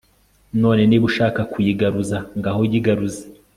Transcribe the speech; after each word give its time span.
none, 0.61 0.81
niba 0.85 1.05
ushaka 1.11 1.39
kuyigaruza, 1.51 2.17
ngaho 2.37 2.61
yigaruze 2.71 3.23